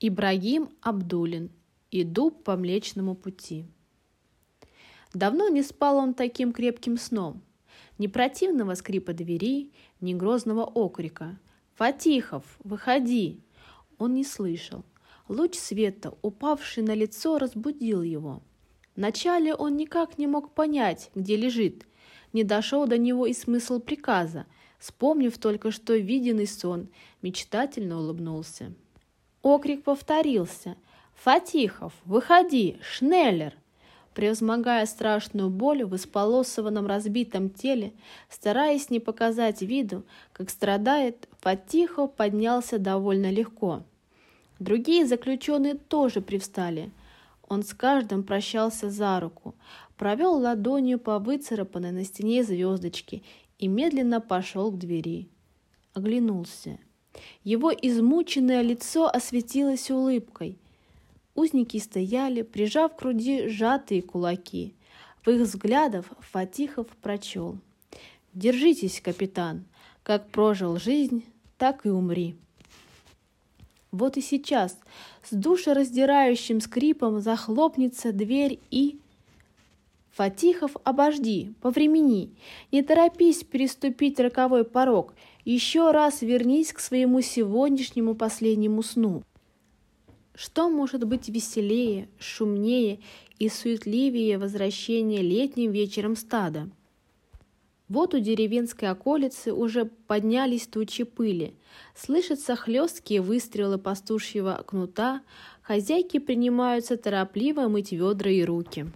[0.00, 1.50] Ибрагим Абдулин.
[1.90, 3.64] Иду по Млечному пути.
[5.12, 7.42] Давно не спал он таким крепким сном.
[7.98, 11.36] Ни противного скрипа двери, ни грозного окрика.
[11.74, 13.40] «Фатихов, выходи!»
[13.98, 14.84] Он не слышал.
[15.26, 18.40] Луч света, упавший на лицо, разбудил его.
[18.94, 21.88] Вначале он никак не мог понять, где лежит.
[22.32, 24.46] Не дошел до него и смысл приказа.
[24.78, 26.88] Вспомнив только что виденный сон,
[27.20, 28.72] мечтательно улыбнулся.
[29.48, 30.76] Окрик повторился.
[31.14, 32.76] «Фатихов, выходи!
[32.82, 33.54] Шнеллер!»
[34.12, 37.94] Превозмогая страшную боль в исполосованном разбитом теле,
[38.28, 43.84] стараясь не показать виду, как страдает, Фатихов поднялся довольно легко.
[44.58, 46.90] Другие заключенные тоже привстали.
[47.48, 49.54] Он с каждым прощался за руку,
[49.96, 53.22] провел ладонью по выцарапанной на стене звездочке
[53.58, 55.30] и медленно пошел к двери.
[55.94, 56.78] Оглянулся–
[57.44, 60.56] его измученное лицо осветилось улыбкой.
[61.34, 64.74] Узники стояли, прижав к груди сжатые кулаки.
[65.24, 67.58] В их взглядах Фатихов прочел.
[68.34, 69.64] «Держитесь, капитан.
[70.02, 71.24] Как прожил жизнь,
[71.56, 72.36] так и умри».
[73.90, 74.78] Вот и сейчас
[75.22, 78.98] с душераздирающим скрипом захлопнется дверь и...
[80.18, 82.34] Фатихов, обожди, повремени,
[82.72, 89.22] не торопись переступить роковой порог, еще раз вернись к своему сегодняшнему последнему сну.
[90.34, 92.98] Что может быть веселее, шумнее
[93.38, 96.68] и суетливее возвращения летним вечером стада?
[97.88, 101.54] Вот у деревенской околицы уже поднялись тучи пыли.
[101.94, 105.22] Слышатся хлесткие выстрелы пастушьего кнута,
[105.62, 108.88] хозяйки принимаются торопливо мыть ведра и руки.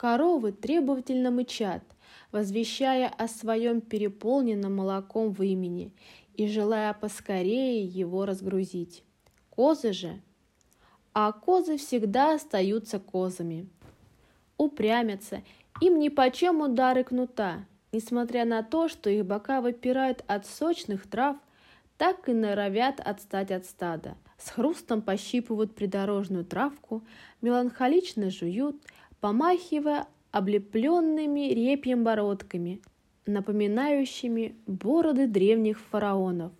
[0.00, 1.82] Коровы требовательно мычат,
[2.32, 5.92] возвещая о своем переполненном молоком в имени
[6.32, 9.04] и желая поскорее его разгрузить.
[9.50, 10.22] Козы же,
[11.12, 13.68] а козы всегда остаются козами.
[14.56, 15.42] Упрямятся,
[15.82, 21.36] им нипочем удары кнута, несмотря на то, что их бока выпирают от сочных трав,
[21.98, 24.16] так и норовят отстать от стада.
[24.38, 27.02] С хрустом пощипывают придорожную травку,
[27.42, 28.82] меланхолично жуют,
[29.20, 32.80] помахивая облепленными репьем бородками,
[33.26, 36.52] напоминающими бороды древних фараонов.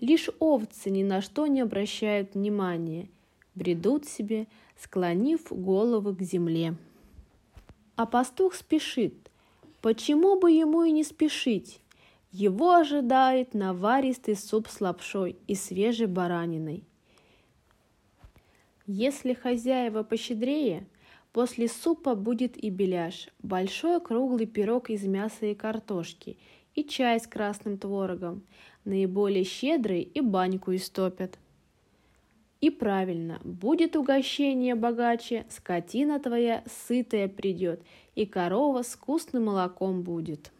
[0.00, 3.08] Лишь овцы ни на что не обращают внимания,
[3.54, 4.46] бредут себе,
[4.78, 6.74] склонив головы к земле.
[7.96, 9.14] А пастух спешит.
[9.82, 11.80] Почему бы ему и не спешить?
[12.32, 16.84] Его ожидает наваристый суп с лапшой и свежей бараниной.
[18.86, 20.86] Если хозяева пощедрее–
[21.32, 26.36] После супа будет и беляш, большой круглый пирог из мяса и картошки,
[26.74, 28.42] и чай с красным творогом.
[28.84, 31.38] Наиболее щедрый и баньку истопят.
[32.60, 37.80] И правильно, будет угощение богаче, скотина твоя сытая придет,
[38.14, 40.50] и корова с вкусным молоком будет.